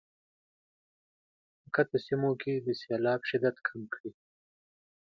په 1.61 1.67
ښکته 1.71 1.97
سیمو 2.05 2.31
کې 2.41 2.53
د 2.55 2.67
سیلاب 2.81 3.21
شدت 3.29 3.55
کم 3.67 3.81
کړي. 3.93 4.11